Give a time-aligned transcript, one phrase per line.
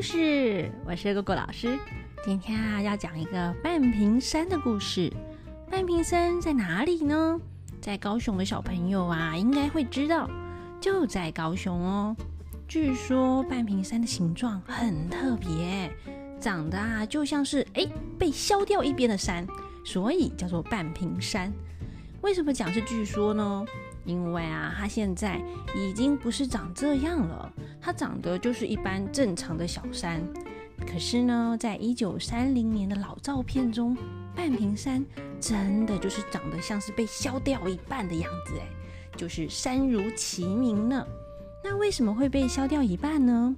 [0.00, 1.78] 故事，我是果果老师。
[2.24, 5.12] 今天啊，要讲一个半屏山的故事。
[5.70, 7.38] 半屏山在哪里呢？
[7.82, 10.26] 在高雄的小朋友啊，应该会知道，
[10.80, 12.16] 就在高雄哦。
[12.66, 15.92] 据说半屏山的形状很特别，
[16.40, 17.86] 长得啊就像是哎
[18.18, 19.46] 被削掉一边的山，
[19.84, 21.52] 所以叫做半屏山。
[22.22, 23.66] 为什么讲是据说呢？
[24.04, 25.40] 因为啊，它现在
[25.74, 30.22] 已经不是长这样了，它长得就是一般正常的小山。
[30.86, 33.96] 可是呢，在一九三零年的老照片中，
[34.34, 35.04] 半屏山
[35.38, 38.66] 真的就是长得像是被削掉一半的样子，哎，
[39.16, 41.06] 就是山如其名呢。
[41.62, 43.54] 那为什么会被削掉一半呢？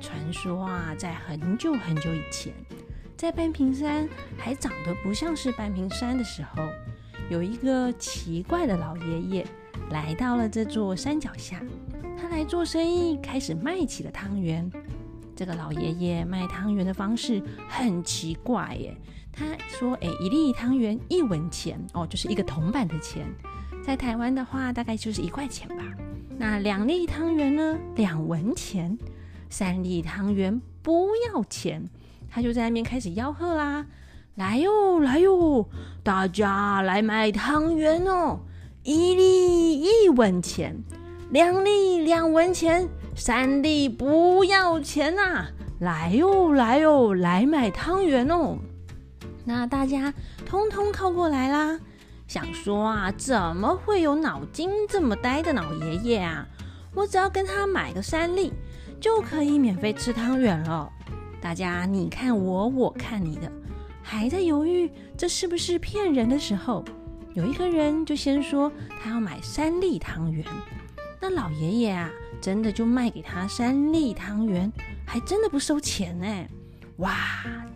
[0.00, 2.52] 传说啊，在很久很久以前，
[3.16, 6.64] 在半屏山还长得不像是半屏山的时候，
[7.30, 9.46] 有一个奇怪的老爷爷。
[9.90, 11.62] 来到了这座山脚下，
[12.16, 14.70] 他来做生意，开始卖起了汤圆。
[15.34, 18.96] 这个老爷爷卖汤圆的方式很奇怪耶，
[19.30, 23.26] 他说：“哎，一粒汤圆一文钱哦，就是一个铜板的钱，
[23.84, 25.84] 在台湾的话大概就是一块钱吧。
[26.38, 28.96] 那两粒汤圆呢，两文钱；
[29.50, 31.86] 三粒汤圆不要钱。
[32.30, 33.86] 他就在那边开始吆喝啦：
[34.34, 35.68] 来哟，来哟，
[36.02, 38.40] 大家来买汤圆哦！”
[38.86, 40.80] 一粒一文钱，
[41.30, 45.46] 两粒两文钱，三粒不要钱呐！
[45.80, 48.56] 来哟来哟，来买汤圆哦！
[49.44, 50.14] 那大家
[50.48, 51.80] 通通靠过来啦，
[52.28, 56.46] 想说啊，怎么会有脑筋这么呆的老爷爷啊？
[56.94, 58.52] 我只要跟他买个三粒，
[59.00, 60.88] 就可以免费吃汤圆了。
[61.40, 63.50] 大家你看我，我看你的，
[64.00, 66.84] 还在犹豫这是不是骗人的时候。
[67.36, 70.42] 有一个人就先说他要买三粒汤圆，
[71.20, 74.72] 那老爷爷啊，真的就卖给他三粒汤圆，
[75.04, 76.46] 还真的不收钱呢。
[76.96, 77.14] 哇，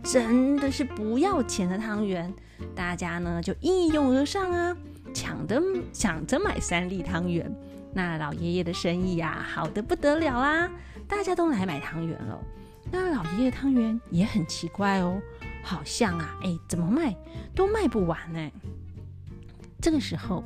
[0.01, 2.33] 真的是不要钱的汤圆，
[2.73, 4.75] 大家呢就一拥而上啊，
[5.13, 5.61] 抢着
[5.93, 7.55] 抢着买三粒汤圆。
[7.93, 10.71] 那老爷爷的生意呀，好的不得了啦，
[11.07, 12.39] 大家都来买汤圆了。
[12.91, 15.21] 那老爷爷汤圆也很奇怪哦，
[15.61, 17.15] 好像啊，哎，怎么卖
[17.53, 18.51] 都卖不完呢。
[19.81, 20.43] 这个时候，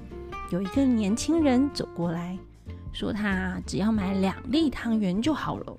[0.49, 2.37] 有一个年轻人走过来，
[2.93, 5.77] 说他只要买两粒汤圆就好了。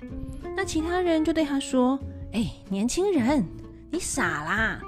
[0.55, 1.99] 那其他人就对他说
[2.33, 3.43] ：“哎，年轻人，
[3.91, 4.79] 你傻啦！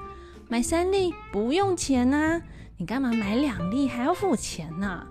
[0.49, 2.41] 买三粒不用钱呐，
[2.77, 5.07] 你干嘛买两粒还要付钱呢？”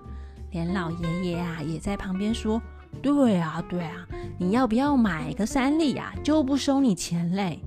[0.52, 2.62] 连老爷爷啊也在旁边说
[3.02, 4.06] ：“对啊，对啊，
[4.38, 6.14] 你要不要买个三粒呀？
[6.22, 7.58] 就不收你钱嘞。”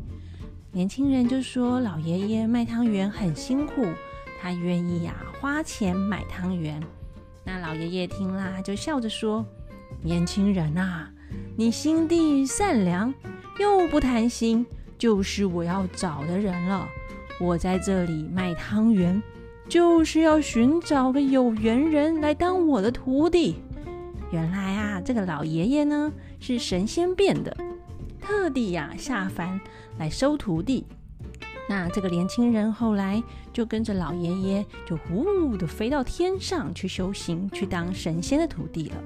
[0.72, 3.86] 年轻人就说：“老爷爷卖汤圆很辛苦。”
[4.42, 6.82] 他愿意呀，花钱买汤圆。
[7.44, 9.46] 那老爷爷听啦，就笑着说
[10.02, 11.12] ：“年轻人啊，
[11.56, 13.14] 你心地善良，
[13.60, 14.66] 又不贪心，
[14.98, 16.88] 就是我要找的人了。
[17.40, 19.22] 我在这里卖汤圆，
[19.70, 23.58] 就是要寻找个有缘人来当我的徒弟。
[24.32, 27.56] 原来啊，这个老爷爷呢是神仙变的，
[28.20, 29.62] 特地呀下凡
[30.00, 30.84] 来收徒弟。”
[31.72, 33.24] 那这个年轻人后来
[33.54, 39.02] 就跟着老爷爷，就呼的飞到天上去修行，去当神仙的徒弟了。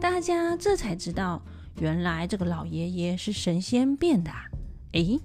[0.00, 1.42] 大家这才知道，
[1.78, 4.30] 原来这个老爷爷是神仙变的。
[4.92, 5.20] 诶，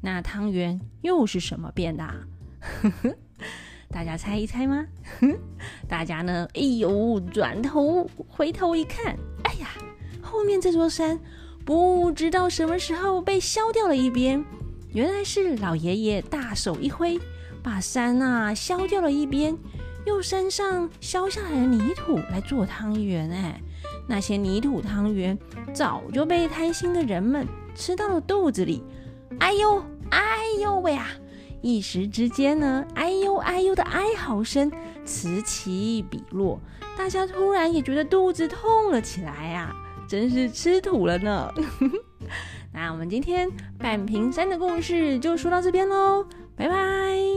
[0.00, 2.02] 那汤圆又是什么变的？
[3.92, 4.86] 大家猜一猜吗？
[5.86, 6.48] 大家呢？
[6.54, 9.14] 哎呦，转头回头一看，
[9.44, 9.68] 哎呀，
[10.22, 11.20] 后面这座山
[11.66, 14.42] 不知道什么时候被削掉了一边。
[14.94, 17.18] 原来是老爷爷大手一挥，
[17.64, 19.58] 把山啊削掉了一边，
[20.06, 23.28] 用山上削下来的泥土来做汤圆。
[23.28, 23.60] 哎，
[24.06, 25.36] 那些泥土汤圆
[25.72, 27.44] 早就被贪心的人们
[27.74, 28.84] 吃到了肚子里。
[29.40, 31.08] 哎呦，哎呦喂啊！
[31.60, 34.70] 一时之间呢，哎呦哎呦的哀嚎声
[35.04, 36.60] 此起彼落，
[36.96, 39.74] 大家突然也觉得肚子痛了起来呀，
[40.08, 41.52] 真是吃土了呢。
[42.74, 43.48] 那我们今天
[43.78, 46.26] 半瓶山的故事就说到这边喽，
[46.56, 47.33] 拜拜。